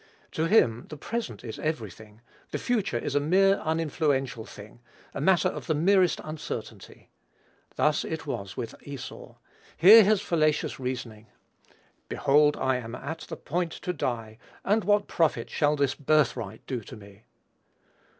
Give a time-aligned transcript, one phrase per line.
[0.31, 4.79] To him the present is every thing: the future is a mere uninfluential thing,
[5.13, 7.11] a matter of the merest uncertainty.
[7.75, 9.35] Thus it was with Esau.
[9.77, 11.27] Hear his fallacious reasoning:
[12.09, 16.79] "Behold, I am at the point to die; and what profit shall this birthright do
[16.81, 17.25] to me?"